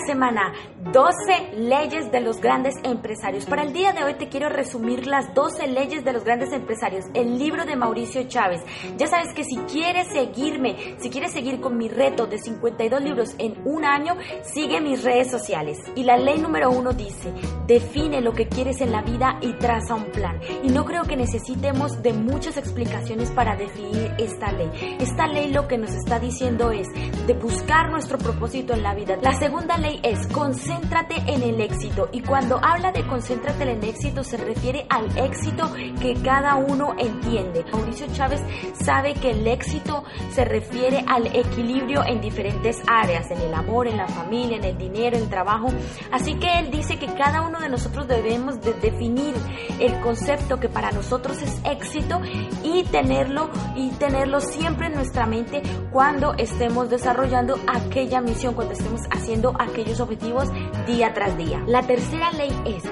semana, 0.00 0.52
12 0.92 1.58
leyes 1.58 2.10
de 2.12 2.20
los 2.20 2.40
grandes 2.40 2.74
empresarios. 2.82 3.46
Para 3.46 3.62
el 3.62 3.72
día 3.72 3.92
de 3.92 4.04
hoy 4.04 4.14
te 4.14 4.28
quiero 4.28 4.48
resumir 4.48 5.06
las 5.06 5.34
12 5.34 5.66
leyes 5.68 6.04
de 6.04 6.12
los 6.12 6.24
grandes 6.24 6.52
empresarios, 6.52 7.04
el 7.14 7.38
libro 7.38 7.64
de 7.64 7.76
Mauricio 7.76 8.22
Chávez. 8.24 8.62
Ya 8.96 9.06
sabes 9.06 9.32
que 9.34 9.44
si 9.44 9.56
quieres 9.70 10.08
seguirme, 10.08 10.96
si 10.98 11.10
quieres 11.10 11.32
seguir 11.32 11.60
con 11.60 11.76
mi 11.76 11.88
reto 11.88 12.26
de 12.26 12.38
52 12.38 13.02
libros 13.02 13.34
en 13.38 13.56
un 13.64 13.84
año, 13.84 14.16
sigue 14.42 14.80
mis 14.80 15.02
redes 15.02 15.30
sociales. 15.30 15.78
Y 15.94 16.04
la 16.04 16.16
ley 16.16 16.38
número 16.38 16.70
uno 16.70 16.92
dice, 16.92 17.32
define 17.66 18.20
lo 18.20 18.32
que 18.32 18.48
quieres 18.48 18.80
en 18.80 18.92
la 18.92 19.02
vida 19.02 19.38
y 19.40 19.52
traza 19.54 19.94
un 19.94 20.06
plan. 20.06 20.40
Y 20.62 20.68
no 20.68 20.84
creo 20.84 21.04
que 21.04 21.16
necesitemos 21.16 22.02
de 22.02 22.12
muchas 22.12 22.56
explicaciones 22.56 23.30
para 23.30 23.56
definir 23.56 24.14
esta 24.18 24.52
ley. 24.52 24.96
Esta 25.00 25.26
ley 25.26 25.52
lo 25.52 25.68
que 25.68 25.78
nos 25.78 25.90
está 25.90 26.18
diciendo 26.18 26.70
es 26.70 26.88
de 27.26 27.34
buscar 27.34 27.90
nuestro 27.90 28.18
propósito 28.18 28.74
en 28.74 28.82
la 28.82 28.94
vida. 28.94 29.16
La 29.20 29.32
segunda 29.32 29.76
ley 29.78 29.85
es 30.02 30.26
concéntrate 30.28 31.16
en 31.26 31.42
el 31.42 31.60
éxito 31.60 32.08
y 32.12 32.20
cuando 32.20 32.58
habla 32.62 32.92
de 32.92 33.06
concéntrate 33.06 33.62
en 33.62 33.68
el 33.70 33.84
éxito 33.84 34.24
se 34.24 34.36
refiere 34.36 34.86
al 34.88 35.16
éxito 35.18 35.72
que 36.00 36.14
cada 36.22 36.56
uno 36.56 36.94
entiende. 36.98 37.64
Mauricio 37.72 38.06
Chávez 38.12 38.40
sabe 38.74 39.14
que 39.14 39.30
el 39.30 39.46
éxito 39.46 40.04
se 40.30 40.44
refiere 40.44 41.04
al 41.06 41.26
equilibrio 41.26 42.04
en 42.04 42.20
diferentes 42.20 42.82
áreas, 42.86 43.30
en 43.30 43.40
el 43.40 43.54
amor, 43.54 43.86
en 43.88 43.96
la 43.96 44.08
familia, 44.08 44.56
en 44.56 44.64
el 44.64 44.78
dinero, 44.78 45.16
en 45.16 45.24
el 45.24 45.28
trabajo. 45.28 45.68
Así 46.10 46.34
que 46.34 46.58
él 46.58 46.70
dice 46.70 46.98
que 46.98 47.06
cada 47.14 47.42
uno 47.42 47.60
de 47.60 47.68
nosotros 47.68 48.08
debemos 48.08 48.60
de 48.60 48.72
definir 48.74 49.34
el 49.80 50.00
concepto 50.00 50.58
que 50.58 50.68
para 50.68 50.90
nosotros 50.90 51.40
es 51.42 51.60
éxito 51.64 52.20
y 52.62 52.84
tenerlo 52.84 53.50
y 53.74 53.90
tenerlo 53.90 54.40
siempre 54.40 54.86
en 54.86 54.94
nuestra 54.94 55.26
mente 55.26 55.62
cuando 55.92 56.34
estemos 56.34 56.90
desarrollando 56.90 57.58
aquella 57.66 58.20
misión, 58.20 58.54
cuando 58.54 58.74
estemos 58.74 59.02
haciendo 59.10 59.54
objetivos 60.00 60.48
día 60.86 61.12
tras 61.12 61.36
día. 61.36 61.62
La 61.66 61.82
tercera 61.82 62.30
ley 62.32 62.50
es 62.64 62.82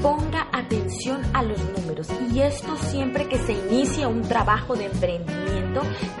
ponga 0.00 0.46
atención 0.52 1.20
a 1.34 1.42
los 1.42 1.58
números 1.76 2.08
y 2.30 2.40
esto 2.40 2.76
siempre 2.76 3.26
que 3.26 3.38
se 3.38 3.52
inicia 3.52 4.06
un 4.06 4.22
trabajo 4.22 4.76
de 4.76 4.86
emprendimiento 4.86 5.48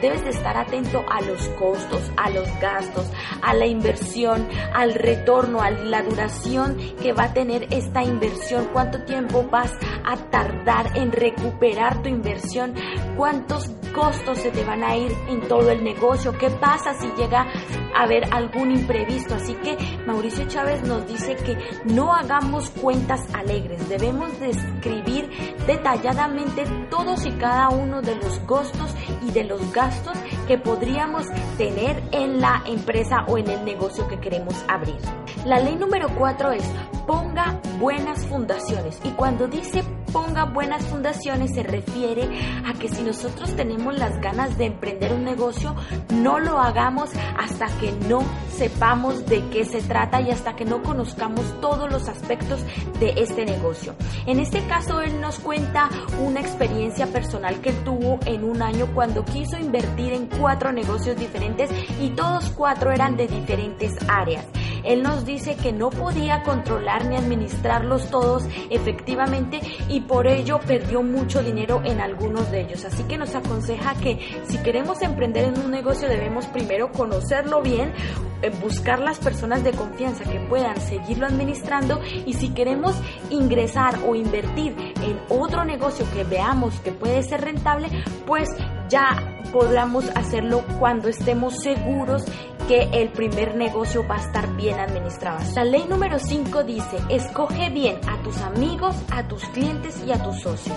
debes 0.00 0.22
de 0.24 0.30
estar 0.30 0.56
atento 0.56 1.04
a 1.08 1.20
los 1.22 1.48
costos, 1.50 2.00
a 2.16 2.30
los 2.30 2.46
gastos, 2.60 3.06
a 3.42 3.54
la 3.54 3.66
inversión, 3.66 4.46
al 4.74 4.94
retorno, 4.94 5.60
a 5.60 5.70
la 5.70 6.02
duración 6.02 6.76
que 7.00 7.12
va 7.12 7.24
a 7.24 7.34
tener 7.34 7.66
esta 7.70 8.02
inversión, 8.02 8.68
cuánto 8.72 9.02
tiempo 9.04 9.46
vas 9.50 9.72
a 10.08 10.16
tardar 10.30 10.96
en 10.96 11.12
recuperar 11.12 12.02
tu 12.02 12.08
inversión, 12.08 12.74
cuántos 13.14 13.68
costos 13.94 14.38
se 14.38 14.50
te 14.50 14.64
van 14.64 14.82
a 14.82 14.96
ir 14.96 15.14
en 15.28 15.46
todo 15.48 15.70
el 15.70 15.84
negocio, 15.84 16.32
qué 16.38 16.48
pasa 16.48 16.94
si 16.94 17.08
llega 17.20 17.46
a 17.94 18.04
haber 18.04 18.32
algún 18.32 18.72
imprevisto. 18.72 19.34
Así 19.34 19.54
que 19.56 19.76
Mauricio 20.06 20.48
Chávez 20.48 20.82
nos 20.84 21.06
dice 21.06 21.36
que 21.36 21.58
no 21.92 22.14
hagamos 22.14 22.70
cuentas 22.70 23.22
alegres, 23.34 23.86
debemos 23.88 24.38
describir 24.40 25.28
detalladamente 25.66 26.64
todos 26.88 27.26
y 27.26 27.32
cada 27.32 27.68
uno 27.68 28.00
de 28.00 28.16
los 28.16 28.38
costos 28.40 28.94
y 29.26 29.30
de 29.32 29.44
los 29.44 29.72
gastos 29.72 30.16
que 30.48 30.56
podríamos 30.56 31.26
tener 31.58 32.02
en 32.10 32.40
la 32.40 32.62
empresa 32.66 33.24
o 33.28 33.36
en 33.36 33.50
el 33.50 33.66
negocio 33.66 34.08
que 34.08 34.18
queremos 34.18 34.54
abrir. 34.66 34.96
La 35.44 35.60
ley 35.60 35.76
número 35.76 36.08
cuatro 36.16 36.50
es 36.52 36.64
ponga 37.06 37.60
buenas 37.78 38.26
fundaciones 38.26 38.98
y 39.04 39.10
cuando 39.10 39.46
dice 39.46 39.84
ponga 40.12 40.44
buenas 40.44 40.84
fundaciones 40.86 41.54
se 41.54 41.62
refiere 41.62 42.28
a 42.66 42.72
que 42.74 42.88
si 42.88 43.02
nosotros 43.02 43.54
tenemos 43.56 43.96
las 43.98 44.20
ganas 44.20 44.56
de 44.56 44.66
emprender 44.66 45.12
un 45.12 45.24
negocio, 45.24 45.74
no 46.14 46.38
lo 46.38 46.58
hagamos 46.58 47.10
hasta 47.38 47.66
que 47.78 47.92
no 48.08 48.22
sepamos 48.56 49.26
de 49.26 49.46
qué 49.50 49.64
se 49.64 49.82
trata 49.82 50.20
y 50.20 50.30
hasta 50.30 50.56
que 50.56 50.64
no 50.64 50.82
conozcamos 50.82 51.44
todos 51.60 51.90
los 51.90 52.08
aspectos 52.08 52.60
de 53.00 53.14
este 53.16 53.44
negocio. 53.44 53.94
En 54.26 54.40
este 54.40 54.66
caso, 54.66 55.00
él 55.00 55.20
nos 55.20 55.38
cuenta 55.38 55.88
una 56.24 56.40
experiencia 56.40 57.06
personal 57.06 57.60
que 57.60 57.72
tuvo 57.72 58.18
en 58.26 58.44
un 58.44 58.62
año 58.62 58.88
cuando 58.94 59.24
quiso 59.24 59.58
invertir 59.58 60.12
en 60.12 60.26
cuatro 60.38 60.72
negocios 60.72 61.16
diferentes 61.16 61.70
y 62.00 62.10
todos 62.10 62.50
cuatro 62.50 62.92
eran 62.92 63.16
de 63.16 63.26
diferentes 63.26 63.96
áreas. 64.08 64.46
Él 64.84 65.02
nos 65.02 65.24
dice 65.24 65.56
que 65.56 65.72
no 65.72 65.90
podía 65.90 66.42
controlar 66.42 67.06
ni 67.06 67.16
administrarlos 67.16 68.10
todos 68.10 68.44
efectivamente 68.70 69.60
y 69.88 70.00
por 70.00 70.26
ello 70.26 70.60
perdió 70.60 71.02
mucho 71.02 71.42
dinero 71.42 71.82
en 71.84 72.00
algunos 72.00 72.50
de 72.50 72.62
ellos. 72.62 72.84
Así 72.84 73.02
que 73.04 73.18
nos 73.18 73.34
aconseja 73.34 73.94
que 73.96 74.18
si 74.46 74.58
queremos 74.58 75.02
emprender 75.02 75.44
en 75.46 75.58
un 75.58 75.70
negocio 75.70 76.08
debemos 76.08 76.46
primero 76.46 76.90
conocerlo 76.92 77.60
bien, 77.60 77.92
eh, 78.40 78.50
buscar 78.62 79.00
las 79.00 79.18
personas 79.18 79.64
de 79.64 79.72
confianza 79.72 80.24
que 80.24 80.40
puedan 80.40 80.80
seguirlo 80.80 81.26
administrando 81.26 82.00
y 82.24 82.34
si 82.34 82.50
queremos 82.50 82.94
ingresar 83.30 83.98
o 84.06 84.14
invertir 84.14 84.74
en 85.02 85.18
otro 85.28 85.64
negocio 85.64 86.06
que 86.14 86.24
veamos 86.24 86.78
que 86.80 86.92
puede 86.92 87.22
ser 87.22 87.42
rentable, 87.42 87.88
pues 88.26 88.48
ya 88.88 89.16
podamos 89.52 90.08
hacerlo 90.14 90.64
cuando 90.78 91.08
estemos 91.08 91.54
seguros 91.62 92.24
que 92.68 92.82
el 92.92 93.08
primer 93.08 93.56
negocio 93.56 94.06
va 94.06 94.16
a 94.16 94.20
estar 94.20 94.54
bien 94.54 94.78
administrado. 94.78 95.38
La 95.54 95.64
ley 95.64 95.86
número 95.88 96.18
5 96.18 96.64
dice, 96.64 96.98
escoge 97.08 97.70
bien 97.70 97.98
a 98.06 98.22
tus 98.22 98.36
amigos, 98.42 98.94
a 99.10 99.26
tus 99.26 99.42
clientes 99.48 100.02
y 100.06 100.12
a 100.12 100.22
tus 100.22 100.42
socios. 100.42 100.76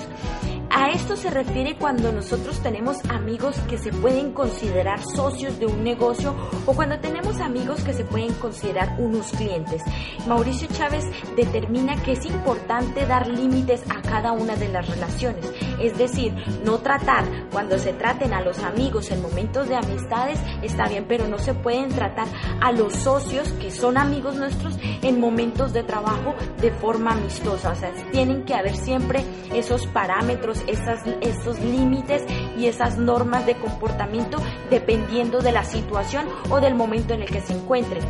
A 0.74 0.90
esto 0.92 1.18
se 1.18 1.30
refiere 1.30 1.76
cuando 1.78 2.14
nosotros 2.14 2.62
tenemos 2.64 2.98
amigos 3.10 3.58
que 3.70 3.78
se 3.78 3.92
pueden 3.92 4.32
considerar 4.32 5.02
socios 5.04 5.60
de 5.60 5.66
un 5.66 5.84
negocio 5.84 6.34
o 6.66 6.74
cuando 6.74 6.98
tenemos 7.00 7.42
amigos 7.42 7.84
que 7.84 7.92
se 7.92 8.06
pueden 8.06 8.34
considerar 8.36 8.96
unos 8.98 9.32
clientes. 9.32 9.82
Mauricio 10.28 10.70
Chávez 10.72 11.06
determina 11.36 12.02
que 12.02 12.14
es 12.14 12.26
importante 12.26 13.06
dar 13.06 13.28
límites 13.28 13.84
a 13.90 14.02
cada 14.02 14.32
una 14.32 14.56
de 14.56 14.70
las 14.70 14.88
relaciones, 14.88 15.46
es 15.82 15.98
decir, 15.98 16.34
no 16.64 16.78
tratar 16.78 17.26
cuando 17.52 17.78
se 17.78 17.92
traten 17.92 18.34
a 18.34 18.42
los 18.42 18.60
amigos 18.60 19.12
en 19.12 19.22
momentos 19.22 19.68
de 19.68 19.76
amistades 19.76 20.40
está 20.62 20.88
bien, 20.88 21.06
pero 21.06 21.28
no 21.28 21.38
se 21.38 21.54
pueden 21.54 21.81
tratar 21.90 22.28
a 22.60 22.72
los 22.72 22.94
socios 22.94 23.52
que 23.54 23.72
son 23.72 23.98
amigos 23.98 24.36
nuestros 24.36 24.78
en 25.02 25.20
momentos 25.20 25.74
de 25.74 25.84
trabajo 25.84 26.36
de 26.62 26.72
forma 26.72 27.12
amistosa, 27.12 27.72
o 27.72 27.76
sea, 27.76 27.92
tienen 28.12 28.44
que 28.44 28.54
haber 28.54 28.76
siempre 28.76 29.24
esos 29.54 29.88
parámetros 29.88 30.64
esas, 30.68 31.02
esos 31.22 31.60
límites 31.60 32.24
y 32.58 32.68
esas 32.68 32.98
normas 32.98 33.46
de 33.46 33.56
comportamiento 33.56 34.38
dependiendo 34.70 35.40
de 35.40 35.52
la 35.52 35.64
situación 35.64 36.26
o 36.50 36.60
del 36.60 36.76
momento 36.76 37.14
en 37.14 37.24
el 37.24 37.30
que 37.30 37.42
se 37.42 37.54
encuentren. 37.54 38.04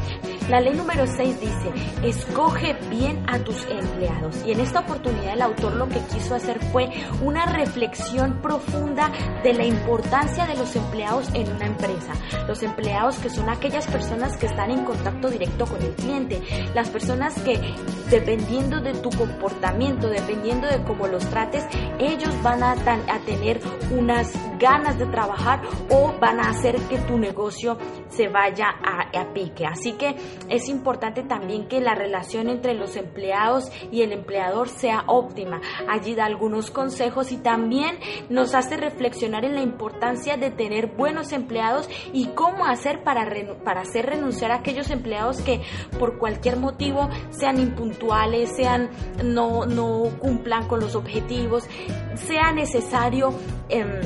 La 0.50 0.60
ley 0.60 0.74
número 0.74 1.08
6 1.08 1.40
dice, 1.40 1.72
escoge 2.04 2.74
bien 2.90 3.24
a 3.28 3.40
tus 3.40 3.64
empleados. 3.68 4.44
Y 4.46 4.52
en 4.52 4.60
esta 4.60 4.82
oportunidad 4.82 5.34
el 5.34 5.42
autor 5.42 5.76
lo 5.76 5.88
que 5.88 6.00
quiso 6.12 6.36
hacer 6.36 6.60
fue 6.72 6.90
una 7.22 7.46
reflexión 7.46 8.42
profunda 8.42 9.12
de 9.44 9.54
la 9.54 9.66
importancia 9.66 10.46
de 10.46 10.56
los 10.56 10.76
empleados 10.76 11.30
en 11.34 11.50
una 11.54 11.68
empresa. 11.68 12.14
Los 12.48 12.64
empleados 12.64 13.18
que 13.18 13.30
son 13.30 13.50
aquellas 13.62 13.86
personas 13.86 14.38
que 14.38 14.48
están 14.48 14.72
en 14.72 14.84
contacto 14.84 15.30
directo 15.30 15.68
con 15.68 15.80
el 15.84 15.94
cliente. 15.94 16.42
Las 16.74 16.90
personas 16.90 17.40
que 17.44 17.60
dependiendo 18.10 18.82
de 18.82 18.94
tu 18.94 19.12
comportamiento, 19.12 20.10
dependiendo 20.10 20.68
de 20.68 20.84
cómo 20.84 21.06
los 21.06 21.24
trates, 21.30 21.64
ellos 22.00 22.34
van 22.42 22.64
a, 22.64 22.72
tener 23.26 23.60
unas 23.92 24.34
ganas 24.58 24.98
de 24.98 25.06
trabajar 25.06 25.62
o 25.90 26.12
van 26.20 26.40
a 26.40 26.50
hacer 26.50 26.76
que 26.90 26.98
tu 27.00 27.20
negocio 27.20 27.78
se 28.10 28.28
vaya 28.30 28.68
a, 28.70 29.12
pique. 29.34 29.66
Así 29.66 29.94
que 29.94 30.16
es 30.50 30.68
importante 30.68 31.22
también 31.22 31.68
que 31.68 31.80
la 31.80 31.94
relación 31.94 32.50
entre 32.50 32.74
los 32.74 32.96
empleados 32.96 33.72
y 33.92 34.02
el 34.02 34.12
empleador 34.12 34.70
sea 34.70 35.04
óptima. 35.08 35.62
Allí 35.88 36.16
da 36.16 36.26
algunos 36.26 36.72
consejos 36.72 37.32
y 37.32 37.38
también 37.38 38.00
nos 38.30 38.56
hace 38.56 38.76
reflexionar 38.76 39.46
en 39.46 39.54
la 39.54 39.62
importancia 39.62 40.36
de 40.36 40.50
tener 40.50 40.88
buenos 40.88 41.32
empleados 41.32 41.88
y 42.12 42.28
cómo 42.30 42.66
hacer 42.66 43.04
para, 43.04 43.26
para 43.64 43.82
hacer 43.82 44.06
renunciar 44.06 44.52
a 44.52 44.56
aquellos 44.56 44.90
empleados 44.90 45.42
que 45.42 45.62
por 46.00 46.18
cualquier 46.18 46.58
motivo 46.58 47.10
sean 47.32 47.60
impuntuales, 47.60 48.56
sean 48.56 48.90
no, 49.24 49.66
no 49.66 50.10
cumplan 50.20 50.68
con 50.68 50.80
los 50.80 50.96
objetivos, 50.96 51.66
sea 52.16 52.52
necesario 52.52 53.34
em, 53.70 54.02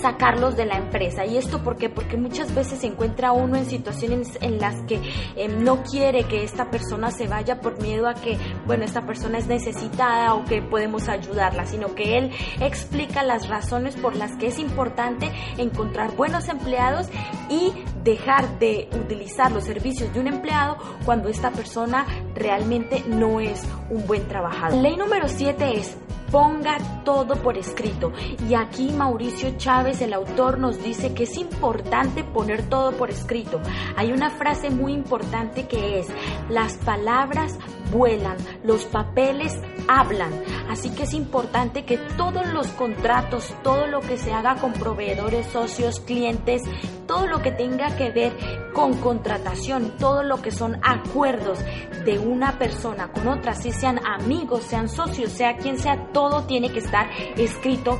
sacarlos 0.00 0.56
de 0.56 0.66
la 0.66 0.76
empresa. 0.76 1.24
¿Y 1.24 1.36
esto 1.36 1.62
por 1.62 1.76
qué? 1.76 1.88
Porque 1.88 2.16
muchas 2.16 2.54
veces 2.54 2.80
se 2.80 2.86
encuentra 2.86 3.32
uno 3.32 3.56
en 3.56 3.66
situaciones 3.66 4.38
en 4.40 4.58
las 4.58 4.80
que 4.82 5.00
em, 5.36 5.62
no 5.62 5.82
quiere 5.82 6.24
que 6.24 6.42
esta 6.44 6.70
persona 6.70 7.10
se 7.10 7.26
vaya 7.26 7.60
por 7.60 7.80
miedo 7.80 8.08
a 8.08 8.14
que, 8.14 8.38
bueno, 8.66 8.84
esta 8.84 9.06
persona 9.06 9.38
es 9.38 9.46
necesitada 9.46 10.34
o 10.34 10.44
que 10.44 10.62
podemos 10.62 11.08
ayudarla, 11.08 11.66
sino 11.66 11.94
que 11.94 12.18
él 12.18 12.30
explica 12.60 13.22
las 13.22 13.48
razones 13.48 13.96
por 13.96 14.16
las 14.16 14.36
que 14.36 14.48
es 14.48 14.58
importante 14.58 15.30
encontrar 15.58 16.16
buenos 16.16 16.48
empleados 16.48 17.08
y 17.48 17.72
dejar 18.02 18.58
de 18.58 18.88
utilizar 18.92 19.52
los 19.52 19.64
servicios 19.64 20.12
de 20.12 20.20
un 20.20 20.28
empleado 20.28 20.76
cuando 21.04 21.28
esta 21.28 21.50
persona 21.50 22.06
realmente 22.34 23.04
no 23.06 23.40
es 23.40 23.62
un 23.90 24.06
buen 24.06 24.26
trabajador. 24.28 24.80
Ley 24.80 24.96
número 24.96 25.28
7 25.28 25.78
es 25.78 25.96
ponga 26.30 26.78
todo 27.04 27.36
por 27.36 27.56
escrito. 27.58 28.12
Y 28.48 28.54
aquí 28.54 28.92
Mauricio 28.92 29.56
Chávez, 29.56 30.00
el 30.00 30.12
autor, 30.12 30.58
nos 30.58 30.82
dice 30.82 31.14
que 31.14 31.24
es 31.24 31.36
importante 31.36 32.24
poner 32.24 32.68
todo 32.68 32.92
por 32.92 33.10
escrito. 33.10 33.60
Hay 33.96 34.12
una 34.12 34.30
frase 34.30 34.70
muy 34.70 34.92
importante 34.92 35.66
que 35.66 36.00
es, 36.00 36.08
las 36.48 36.74
palabras 36.78 37.58
vuelan, 37.90 38.36
los 38.64 38.84
papeles 38.84 39.58
hablan. 39.88 40.30
Así 40.68 40.90
que 40.90 41.04
es 41.04 41.14
importante 41.14 41.84
que 41.84 41.98
todos 42.16 42.46
los 42.52 42.68
contratos, 42.68 43.54
todo 43.62 43.86
lo 43.86 44.00
que 44.00 44.16
se 44.16 44.32
haga 44.32 44.56
con 44.56 44.72
proveedores, 44.72 45.46
socios, 45.46 46.00
clientes, 46.00 46.62
todo 47.06 47.26
lo 47.26 47.42
que 47.42 47.50
tenga 47.50 47.96
que 47.96 48.10
ver 48.10 48.32
con 48.72 48.94
contratación, 48.98 49.94
todo 49.98 50.22
lo 50.22 50.40
que 50.40 50.52
son 50.52 50.78
acuerdos 50.82 51.58
de 52.04 52.18
una 52.18 52.58
persona 52.58 53.10
con 53.12 53.28
otra, 53.28 53.54
si 53.54 53.72
sean 53.72 54.00
amigos, 54.06 54.62
sean 54.62 54.88
socios, 54.88 55.32
sea 55.32 55.56
quien 55.56 55.78
sea, 55.78 56.08
todo 56.12 56.44
tiene 56.44 56.70
que 56.70 56.78
estar 56.78 57.10
escrito, 57.36 57.98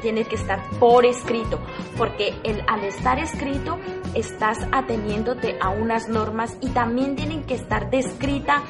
tiene 0.00 0.24
que 0.24 0.36
estar 0.36 0.60
por 0.78 1.04
escrito, 1.04 1.58
porque 1.96 2.34
el, 2.44 2.62
al 2.68 2.84
estar 2.84 3.18
escrito 3.18 3.78
estás 4.14 4.58
ateniéndote 4.70 5.56
a 5.60 5.70
unas 5.70 6.08
normas 6.08 6.56
y 6.60 6.68
también 6.68 7.16
tienen 7.16 7.44
que 7.44 7.54
estar 7.54 7.90
descrita 7.90 8.62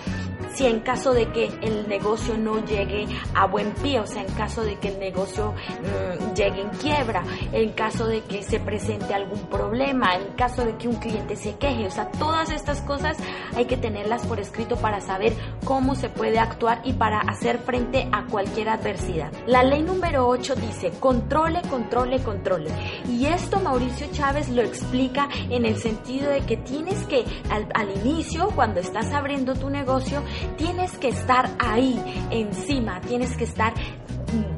si 0.54 0.66
en 0.66 0.80
caso 0.80 1.12
de 1.12 1.30
que 1.30 1.46
el 1.62 1.88
negocio 1.88 2.36
no 2.36 2.64
llegue 2.64 3.06
a 3.34 3.46
buen 3.46 3.72
pie, 3.72 4.00
o 4.00 4.06
sea, 4.06 4.22
en 4.22 4.32
caso 4.34 4.62
de 4.62 4.76
que 4.76 4.88
el 4.88 4.98
negocio 4.98 5.52
mm, 5.52 6.34
llegue 6.34 6.60
en 6.60 6.70
quiebra, 6.70 7.22
en 7.52 7.72
caso 7.72 8.06
de 8.06 8.22
que 8.22 8.42
se 8.42 8.60
presente 8.60 9.14
algún 9.14 9.40
problema, 9.46 10.14
en 10.14 10.32
caso 10.34 10.64
de 10.64 10.76
que 10.76 10.88
un 10.88 10.96
cliente 10.96 11.36
se 11.36 11.56
queje, 11.56 11.86
o 11.86 11.90
sea, 11.90 12.10
todas 12.12 12.50
estas 12.50 12.82
cosas 12.82 13.16
hay 13.54 13.66
que 13.66 13.76
tenerlas 13.76 14.26
por 14.26 14.40
escrito 14.40 14.76
para 14.76 15.00
saber 15.00 15.32
cómo 15.64 15.94
se 15.94 16.08
puede 16.08 16.38
actuar 16.38 16.80
y 16.84 16.92
para 16.92 17.20
hacer 17.20 17.58
frente 17.58 18.08
a 18.12 18.26
cualquier 18.26 18.68
adversidad. 18.68 19.32
La 19.46 19.62
ley 19.62 19.82
número 19.82 20.26
8 20.28 20.54
dice, 20.56 20.90
controle, 21.00 21.62
controle, 21.70 22.20
controle. 22.22 22.70
Y 23.08 23.26
esto 23.26 23.60
Mauricio 23.60 24.06
Chávez 24.12 24.48
lo 24.48 24.62
explica 24.62 25.28
en 25.50 25.66
el 25.66 25.76
sentido 25.76 26.30
de 26.30 26.40
que 26.40 26.56
tienes 26.56 27.04
que 27.06 27.24
al, 27.50 27.68
al 27.74 27.90
inicio, 27.98 28.50
cuando 28.54 28.80
estás 28.80 29.12
abriendo 29.12 29.54
tu 29.54 29.70
negocio, 29.70 30.22
tienes 30.56 30.96
que 30.98 31.08
estar 31.08 31.50
ahí, 31.58 32.00
encima, 32.30 33.00
tienes 33.00 33.36
que 33.36 33.44
estar 33.44 33.72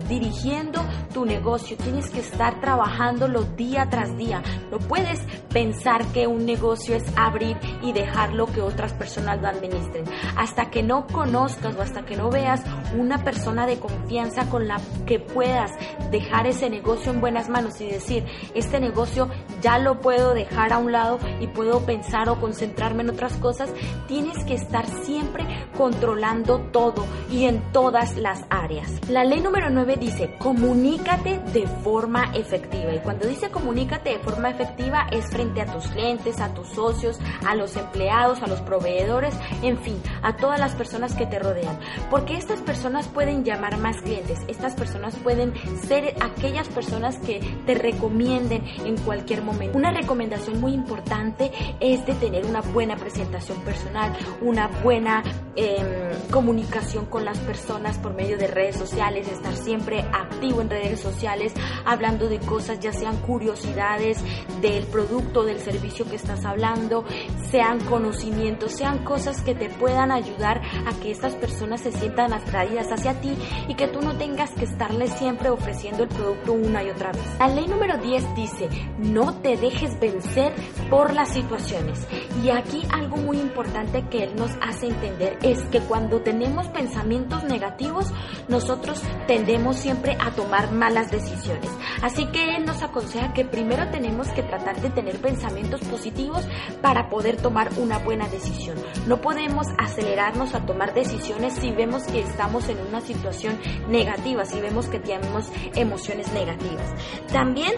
dirigiendo 0.08 0.84
tu 1.12 1.24
negocio, 1.24 1.76
tienes 1.76 2.10
que 2.10 2.20
estar 2.20 2.60
trabajándolo 2.60 3.42
día 3.42 3.88
tras 3.90 4.16
día. 4.16 4.42
No 4.70 4.78
puedes 4.78 5.20
pensar 5.52 6.04
que 6.06 6.26
un 6.26 6.44
negocio 6.44 6.96
es 6.96 7.04
abrir 7.16 7.56
y 7.82 7.92
dejarlo 7.92 8.46
que 8.46 8.60
otras 8.60 8.92
personas 8.92 9.40
lo 9.40 9.48
administren. 9.48 10.04
Hasta 10.36 10.70
que 10.70 10.82
no 10.82 11.06
conozcas 11.06 11.76
o 11.76 11.82
hasta 11.82 12.04
que 12.04 12.16
no 12.16 12.30
veas 12.30 12.62
una 12.98 13.22
persona 13.24 13.66
de 13.66 13.78
confianza 13.78 14.48
con 14.50 14.68
la 14.68 14.80
que 15.06 15.18
puedas 15.20 15.70
dejar 16.10 16.46
ese 16.46 16.70
negocio 16.70 17.12
en 17.12 17.20
buenas 17.20 17.48
manos 17.48 17.80
y 17.80 17.86
decir, 17.86 18.24
este 18.54 18.80
negocio 18.80 19.28
ya 19.60 19.78
lo 19.78 20.00
puedo 20.00 20.34
dejar 20.34 20.72
a 20.72 20.78
un 20.78 20.92
lado 20.92 21.18
y 21.40 21.46
puedo 21.46 21.80
pensar 21.86 22.28
o 22.28 22.40
concentrarme 22.40 23.02
en 23.02 23.10
otras 23.10 23.34
cosas, 23.34 23.70
tienes 24.06 24.44
que 24.44 24.54
estar 24.54 24.86
siempre 24.86 25.44
controlando 25.76 26.60
todo 26.72 27.06
y 27.30 27.44
en 27.44 27.60
todas 27.72 28.16
las 28.16 28.44
áreas. 28.50 28.90
La 29.08 29.24
ley 29.24 29.40
número 29.40 29.63
9 29.70 29.96
dice, 29.96 30.34
comunícate 30.38 31.40
de 31.52 31.66
forma 31.66 32.32
efectiva. 32.34 32.94
Y 32.94 32.98
cuando 32.98 33.26
dice 33.26 33.50
comunícate 33.50 34.10
de 34.10 34.18
forma 34.18 34.50
efectiva 34.50 35.06
es 35.10 35.26
frente 35.26 35.60
a 35.60 35.66
tus 35.66 35.86
clientes, 35.88 36.40
a 36.40 36.52
tus 36.54 36.68
socios, 36.68 37.18
a 37.46 37.54
los 37.54 37.76
empleados, 37.76 38.42
a 38.42 38.46
los 38.46 38.60
proveedores, 38.60 39.34
en 39.62 39.78
fin, 39.78 40.00
a 40.22 40.36
todas 40.36 40.58
las 40.58 40.74
personas 40.74 41.14
que 41.14 41.26
te 41.26 41.38
rodean. 41.38 41.78
Porque 42.10 42.36
estas 42.36 42.60
personas 42.60 43.08
pueden 43.08 43.44
llamar 43.44 43.78
más 43.78 44.02
clientes, 44.02 44.40
estas 44.48 44.74
personas 44.74 45.16
pueden 45.16 45.54
ser 45.86 46.14
aquellas 46.20 46.68
personas 46.68 47.18
que 47.18 47.40
te 47.66 47.74
recomienden 47.74 48.64
en 48.84 48.96
cualquier 48.98 49.42
momento. 49.42 49.78
Una 49.78 49.92
recomendación 49.92 50.60
muy 50.60 50.72
importante 50.72 51.50
es 51.80 52.04
de 52.06 52.14
tener 52.14 52.44
una 52.44 52.60
buena 52.60 52.96
presentación 52.96 53.58
personal, 53.62 54.12
una 54.40 54.68
buena 54.82 55.22
em, 55.56 55.86
comunicación 56.30 57.06
con 57.06 57.24
las 57.24 57.38
personas 57.38 57.98
por 57.98 58.14
medio 58.14 58.36
de 58.36 58.46
redes 58.46 58.76
sociales, 58.76 59.28
estar 59.28 59.53
siempre 59.54 60.00
activo 60.12 60.60
en 60.60 60.70
redes 60.70 61.00
sociales, 61.00 61.52
hablando 61.84 62.28
de 62.28 62.38
cosas, 62.40 62.80
ya 62.80 62.92
sean 62.92 63.16
curiosidades 63.18 64.18
del 64.60 64.84
producto, 64.86 65.44
del 65.44 65.58
servicio 65.58 66.04
que 66.08 66.16
estás 66.16 66.44
hablando, 66.44 67.04
sean 67.50 67.80
conocimientos, 67.84 68.72
sean 68.72 69.04
cosas 69.04 69.40
que 69.42 69.54
te 69.54 69.68
puedan 69.68 70.10
ayudar 70.10 70.62
a 70.86 70.92
que 71.00 71.10
estas 71.10 71.34
personas 71.34 71.80
se 71.80 71.92
sientan 71.92 72.32
atraídas 72.32 72.90
hacia 72.92 73.20
ti 73.20 73.36
y 73.68 73.74
que 73.74 73.88
tú 73.88 74.00
no 74.00 74.16
tengas 74.16 74.50
que 74.52 74.64
estarles 74.64 75.10
siempre 75.12 75.50
ofreciendo 75.50 76.02
el 76.02 76.08
producto 76.08 76.52
una 76.52 76.82
y 76.82 76.90
otra 76.90 77.12
vez. 77.12 77.24
La 77.38 77.48
ley 77.48 77.66
número 77.66 77.98
10 77.98 78.34
dice, 78.34 78.68
no 78.98 79.34
te 79.40 79.56
dejes 79.56 79.98
vencer 80.00 80.52
por 80.90 81.12
las 81.14 81.30
situaciones. 81.30 82.06
Y 82.42 82.50
aquí 82.50 82.82
algo 82.90 83.16
muy 83.16 83.38
importante 83.38 84.04
que 84.08 84.24
él 84.24 84.36
nos 84.36 84.50
hace 84.60 84.88
entender 84.88 85.38
es 85.42 85.62
que 85.66 85.80
cuando 85.80 86.20
tenemos 86.20 86.68
pensamientos 86.68 87.44
negativos, 87.44 88.12
nosotros 88.48 89.02
tendemos 89.44 89.76
siempre 89.76 90.16
a 90.18 90.30
tomar 90.30 90.72
malas 90.72 91.10
decisiones. 91.10 91.70
Así 92.00 92.24
que 92.28 92.56
él 92.56 92.64
nos 92.64 92.82
aconseja 92.82 93.34
que 93.34 93.44
primero 93.44 93.90
tenemos 93.90 94.28
que 94.28 94.42
tratar 94.42 94.80
de 94.80 94.88
tener 94.88 95.18
pensamientos 95.18 95.82
positivos 95.82 96.48
para 96.80 97.10
poder 97.10 97.36
tomar 97.36 97.68
una 97.76 97.98
buena 97.98 98.26
decisión. 98.28 98.78
No 99.06 99.20
podemos 99.20 99.66
acelerarnos 99.76 100.54
a 100.54 100.64
tomar 100.64 100.94
decisiones 100.94 101.52
si 101.60 101.72
vemos 101.72 102.04
que 102.04 102.20
estamos 102.20 102.70
en 102.70 102.78
una 102.88 103.02
situación 103.02 103.58
negativa, 103.90 104.46
si 104.46 104.62
vemos 104.62 104.86
que 104.86 104.98
tenemos 104.98 105.52
emociones 105.74 106.32
negativas. 106.32 106.90
También 107.30 107.74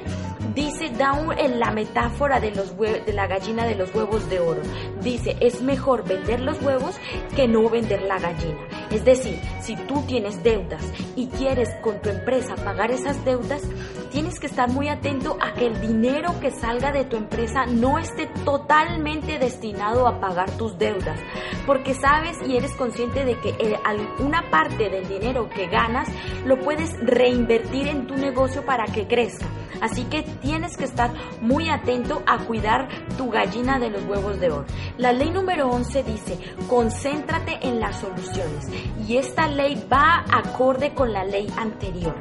dice 0.54 0.90
Down 0.90 1.36
en 1.36 1.58
la 1.58 1.72
metáfora 1.72 2.38
de, 2.38 2.52
los 2.52 2.78
de 2.78 3.12
la 3.12 3.26
gallina 3.26 3.66
de 3.66 3.74
los 3.74 3.92
huevos 3.92 4.30
de 4.30 4.38
oro. 4.38 4.62
Dice, 5.02 5.36
es 5.40 5.62
mejor 5.62 6.06
vender 6.06 6.40
los 6.40 6.62
huevos 6.62 6.94
que 7.34 7.48
no 7.48 7.68
vender 7.68 8.02
la 8.02 8.20
gallina. 8.20 8.60
Es 8.90 9.04
decir, 9.04 9.40
si 9.60 9.76
tú 9.76 10.02
tienes 10.06 10.42
deudas 10.42 10.82
y 11.16 11.26
quieres 11.28 11.68
con 11.82 12.00
tu 12.00 12.08
empresa 12.08 12.54
pagar 12.56 12.90
esas 12.90 13.24
deudas, 13.24 13.62
tienes 14.10 14.38
que 14.38 14.46
estar 14.46 14.70
muy 14.70 14.88
atento 14.88 15.36
a 15.40 15.54
que 15.54 15.66
el 15.66 15.80
dinero 15.80 16.38
que 16.40 16.50
salga 16.50 16.92
de 16.92 17.04
tu 17.04 17.16
empresa 17.16 17.66
no 17.66 17.98
esté 17.98 18.26
totalmente 18.44 19.38
destinado 19.38 20.06
a 20.06 20.20
pagar 20.20 20.50
tus 20.52 20.78
deudas, 20.78 21.18
porque 21.66 21.94
sabes 21.94 22.36
y 22.46 22.56
eres 22.56 22.72
consciente 22.74 23.24
de 23.24 23.38
que 23.40 23.50
eh, 23.50 23.76
una 24.18 24.50
parte 24.50 24.88
del 24.88 25.08
dinero 25.08 25.48
que 25.48 25.66
ganas 25.66 26.08
lo 26.44 26.58
puedes 26.60 26.92
reinvertir 27.00 27.88
en 27.88 28.06
tu 28.06 28.16
negocio 28.16 28.64
para 28.64 28.84
que 28.86 29.06
crezca. 29.06 29.46
Así 29.80 30.04
que 30.04 30.22
tienes 30.22 30.76
que 30.76 30.84
estar 30.84 31.12
muy 31.40 31.68
atento 31.68 32.22
a 32.26 32.38
cuidar 32.38 32.88
tu 33.16 33.30
gallina 33.30 33.78
de 33.78 33.90
los 33.90 34.04
huevos 34.04 34.40
de 34.40 34.50
oro. 34.50 34.66
La 34.98 35.12
ley 35.12 35.30
número 35.30 35.68
11 35.68 36.02
dice, 36.02 36.38
concéntrate 36.68 37.58
en 37.66 37.80
las 37.80 38.00
soluciones. 38.00 38.66
Y 39.06 39.16
esta 39.16 39.48
ley 39.48 39.86
va 39.92 40.24
acorde 40.30 40.94
con 40.94 41.12
la 41.12 41.24
ley 41.24 41.46
anterior. 41.56 42.14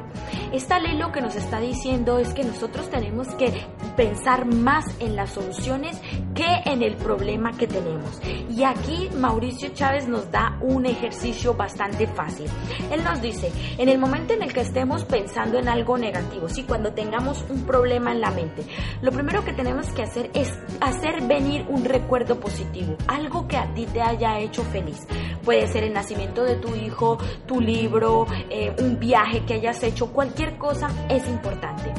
Esta 0.52 0.78
ley 0.78 0.96
lo 0.96 1.12
que 1.12 1.20
nos 1.20 1.34
está 1.36 1.60
diciendo 1.60 2.18
es 2.18 2.32
que 2.32 2.44
nosotros 2.44 2.88
tenemos 2.90 3.28
que 3.34 3.52
pensar 3.96 4.46
más 4.46 4.84
en 5.00 5.16
las 5.16 5.30
soluciones 5.30 6.00
que 6.36 6.70
en 6.70 6.82
el 6.82 6.94
problema 6.96 7.52
que 7.52 7.66
tenemos. 7.66 8.20
Y 8.50 8.62
aquí 8.62 9.08
Mauricio 9.16 9.70
Chávez 9.70 10.06
nos 10.06 10.30
da 10.30 10.58
un 10.60 10.84
ejercicio 10.84 11.54
bastante 11.54 12.06
fácil. 12.06 12.46
Él 12.92 13.02
nos 13.02 13.20
dice, 13.20 13.50
en 13.78 13.88
el 13.88 13.98
momento 13.98 14.34
en 14.34 14.42
el 14.42 14.52
que 14.52 14.60
estemos 14.60 15.04
pensando 15.04 15.58
en 15.58 15.68
algo 15.68 15.96
negativo, 15.96 16.48
si 16.48 16.62
cuando 16.64 16.92
tengamos 16.92 17.44
un 17.48 17.62
problema 17.62 18.12
en 18.12 18.20
la 18.20 18.30
mente, 18.30 18.62
lo 19.00 19.10
primero 19.10 19.44
que 19.44 19.54
tenemos 19.54 19.88
que 19.88 20.02
hacer 20.02 20.30
es 20.34 20.52
hacer 20.80 21.22
venir 21.26 21.64
un 21.68 21.84
recuerdo 21.84 22.38
positivo, 22.38 22.96
algo 23.08 23.48
que 23.48 23.56
a 23.56 23.72
ti 23.72 23.86
te 23.86 24.02
haya 24.02 24.38
hecho 24.38 24.62
feliz. 24.64 25.06
Puede 25.42 25.66
ser 25.68 25.84
el 25.84 25.94
nacimiento 25.94 26.44
de 26.44 26.56
tu 26.56 26.74
hijo, 26.74 27.16
tu 27.46 27.60
libro, 27.60 28.26
eh, 28.50 28.74
un 28.78 28.98
viaje 28.98 29.44
que 29.46 29.54
hayas 29.54 29.82
hecho, 29.82 30.12
cualquier 30.12 30.58
cosa 30.58 30.90
es 31.08 31.26
importante. 31.28 31.92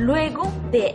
Luego 0.00 0.50
de, 0.70 0.94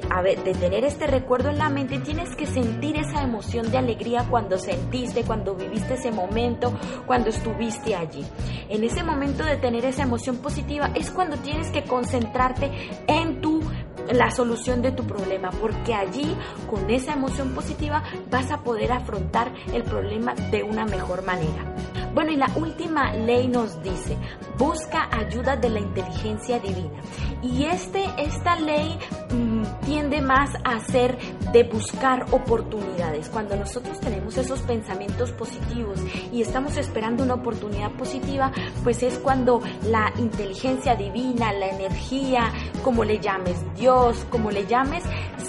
tener 0.59 0.83
este 0.83 1.05
recuerdo 1.05 1.50
en 1.50 1.59
la 1.59 1.69
mente, 1.69 2.00
tienes 2.00 2.35
que 2.35 2.47
sentir 2.47 2.97
esa 2.97 3.21
emoción 3.21 3.69
de 3.69 3.77
alegría 3.77 4.25
cuando 4.27 4.57
sentiste, 4.57 5.24
cuando 5.24 5.53
viviste 5.53 5.93
ese 5.93 6.12
momento, 6.12 6.74
cuando 7.05 7.29
estuviste 7.29 7.95
allí. 7.95 8.25
En 8.67 8.83
ese 8.83 9.03
momento 9.03 9.43
de 9.43 9.57
tener 9.57 9.85
esa 9.85 10.01
emoción 10.01 10.38
positiva 10.38 10.89
es 10.95 11.12
cuando 11.12 11.38
tienes 11.38 11.69
que 11.69 11.83
concentrarte 11.83 12.71
en 13.05 13.41
tu 13.41 13.62
la 14.12 14.31
solución 14.31 14.81
de 14.81 14.91
tu 14.91 15.05
problema, 15.05 15.51
porque 15.51 15.93
allí 15.93 16.35
con 16.67 16.89
esa 16.89 17.13
emoción 17.13 17.53
positiva 17.53 18.03
vas 18.31 18.51
a 18.51 18.63
poder 18.63 18.91
afrontar 18.91 19.53
el 19.71 19.83
problema 19.83 20.33
de 20.33 20.63
una 20.63 20.85
mejor 20.85 21.24
manera. 21.24 21.75
Bueno, 22.15 22.31
y 22.31 22.38
la 22.38 22.50
última 22.55 23.12
ley 23.12 23.50
nos 23.50 23.84
dice, 23.84 24.17
busca 24.57 25.10
ayuda 25.12 25.57
de 25.57 25.69
la 25.69 25.81
inteligencia 25.81 26.60
divina. 26.60 27.01
Y 27.41 27.65
este, 27.65 28.05
esta 28.17 28.55
ley 28.55 28.98
mm, 29.34 29.63
tiende 29.86 30.22
más 30.22 30.50
a 30.63 30.79
ser 30.79 31.17
de 31.51 31.63
buscar 31.63 32.25
oportunidades. 32.31 33.27
Cuando 33.27 33.57
nosotros 33.57 34.00
tenemos 34.00 34.38
esos 34.38 34.62
pensamientos 34.62 35.34
positivos 35.34 36.00
y 36.31 36.41
estamos 36.41 36.77
esperando 36.77 37.22
una 37.22 37.34
oportunidad 37.34 37.91
positiva, 37.91 38.50
pues 38.86 39.03
es 39.03 39.17
cuando 39.17 39.62
la 39.84 40.13
inteligencia 40.17 40.95
divina, 40.95 41.51
la 41.51 41.67
energía, 41.67 42.50
como 42.81 43.03
le 43.03 43.19
llames, 43.19 43.57
Dios, 43.75 44.25
como 44.29 44.51
le 44.51 44.65
llames, 44.65 45.03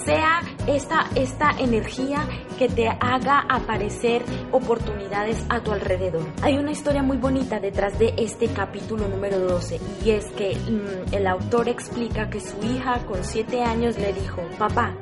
sea 0.06 0.40
esta, 0.68 1.10
esta 1.16 1.50
energía 1.58 2.26
que 2.58 2.68
te 2.68 2.88
haga 2.88 3.44
aparecer 3.48 4.22
oportunidades 4.52 5.44
a 5.48 5.60
tu 5.60 5.72
alrededor. 5.72 6.24
Hay 6.42 6.56
una 6.56 6.70
historia 6.70 7.02
muy 7.02 7.16
bonita 7.16 7.58
detrás 7.58 7.98
de 7.98 8.14
este 8.16 8.46
capítulo 8.46 9.08
número 9.08 9.40
12 9.40 9.80
y 10.04 10.10
es 10.10 10.26
que 10.26 10.54
mm, 10.54 11.12
el 11.12 11.26
autor 11.26 11.68
explica 11.68 12.30
que 12.30 12.40
su 12.40 12.56
hija 12.62 13.04
con 13.06 13.24
7 13.24 13.62
años 13.62 13.98
le 13.98 14.12
dijo, 14.12 14.42
papá, 14.58 14.94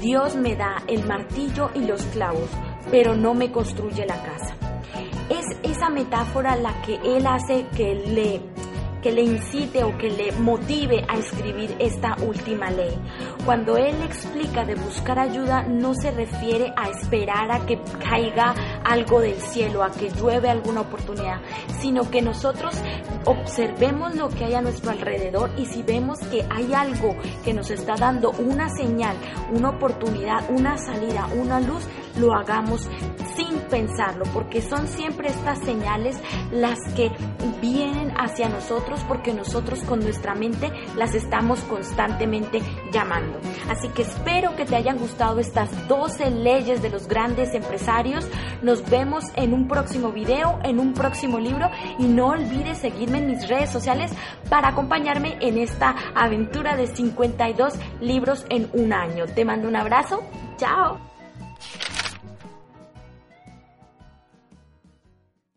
Dios 0.00 0.34
me 0.34 0.56
da 0.56 0.82
el 0.88 1.06
martillo 1.06 1.70
y 1.74 1.86
los 1.86 2.02
clavos, 2.06 2.50
pero 2.90 3.14
no 3.14 3.32
me 3.32 3.52
construye 3.52 4.04
la 4.06 4.20
casa. 4.22 4.56
Es 5.30 5.46
esa 5.62 5.88
metáfora 5.88 6.56
la 6.56 6.82
que 6.82 6.96
él 7.04 7.26
hace 7.26 7.66
que 7.76 7.94
le 7.94 8.40
que 9.06 9.12
le 9.12 9.22
incite 9.22 9.84
o 9.84 9.96
que 9.96 10.10
le 10.10 10.32
motive 10.32 11.04
a 11.08 11.16
escribir 11.16 11.76
esta 11.78 12.16
última 12.26 12.72
ley. 12.72 12.90
Cuando 13.46 13.76
él 13.76 14.02
explica 14.02 14.64
de 14.64 14.74
buscar 14.74 15.20
ayuda, 15.20 15.62
no 15.62 15.94
se 15.94 16.10
refiere 16.10 16.74
a 16.76 16.88
esperar 16.90 17.52
a 17.52 17.64
que 17.64 17.80
caiga 18.02 18.52
algo 18.82 19.20
del 19.20 19.40
cielo, 19.40 19.84
a 19.84 19.92
que 19.92 20.10
llueve 20.10 20.50
alguna 20.50 20.80
oportunidad, 20.80 21.40
sino 21.78 22.10
que 22.10 22.22
nosotros 22.22 22.74
observemos 23.24 24.16
lo 24.16 24.30
que 24.30 24.46
hay 24.46 24.54
a 24.54 24.62
nuestro 24.62 24.90
alrededor 24.90 25.52
y 25.56 25.66
si 25.66 25.84
vemos 25.84 26.18
que 26.18 26.44
hay 26.50 26.74
algo 26.74 27.14
que 27.44 27.54
nos 27.54 27.70
está 27.70 27.94
dando 27.94 28.32
una 28.32 28.68
señal, 28.68 29.16
una 29.52 29.70
oportunidad, 29.70 30.50
una 30.50 30.76
salida, 30.76 31.28
una 31.36 31.60
luz, 31.60 31.86
lo 32.18 32.34
hagamos 32.34 32.88
sin 33.36 33.58
pensarlo, 33.70 34.24
porque 34.32 34.60
son 34.60 34.86
siempre 34.88 35.28
estas 35.28 35.58
señales 35.60 36.18
las 36.50 36.78
que 36.94 37.10
vienen 37.60 38.12
hacia 38.16 38.48
nosotros 38.48 39.00
porque 39.08 39.32
nosotros 39.32 39.80
con 39.80 40.00
nuestra 40.00 40.34
mente 40.34 40.70
las 40.96 41.14
estamos 41.14 41.60
constantemente 41.60 42.60
llamando. 42.92 43.38
Así 43.68 43.88
que 43.88 44.02
espero 44.02 44.56
que 44.56 44.64
te 44.64 44.76
hayan 44.76 44.98
gustado 44.98 45.40
estas 45.40 45.88
12 45.88 46.30
leyes 46.30 46.82
de 46.82 46.90
los 46.90 47.08
grandes 47.08 47.54
empresarios. 47.54 48.26
Nos 48.62 48.88
vemos 48.88 49.24
en 49.34 49.52
un 49.52 49.68
próximo 49.68 50.12
video, 50.12 50.58
en 50.62 50.78
un 50.78 50.94
próximo 50.94 51.38
libro 51.38 51.70
y 51.98 52.04
no 52.04 52.28
olvides 52.28 52.78
seguirme 52.78 53.18
en 53.18 53.26
mis 53.28 53.48
redes 53.48 53.70
sociales 53.70 54.12
para 54.48 54.68
acompañarme 54.68 55.36
en 55.40 55.58
esta 55.58 55.94
aventura 56.14 56.76
de 56.76 56.86
52 56.86 57.74
libros 58.00 58.44
en 58.48 58.68
un 58.72 58.92
año. 58.92 59.26
Te 59.26 59.44
mando 59.44 59.68
un 59.68 59.76
abrazo. 59.76 60.22
Chao. 60.56 60.98